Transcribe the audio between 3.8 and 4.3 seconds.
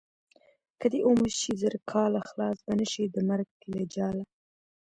جاله.